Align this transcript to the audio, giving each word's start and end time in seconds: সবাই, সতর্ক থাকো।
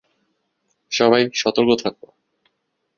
সবাই, 0.91 1.23
সতর্ক 1.33 1.69
থাকো। 1.83 2.07